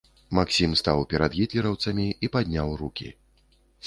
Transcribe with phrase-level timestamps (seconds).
[0.37, 3.11] Максім стаў перад гітлераўцамі і падняў рукі.